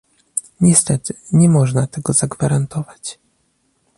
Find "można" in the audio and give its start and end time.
1.49-1.87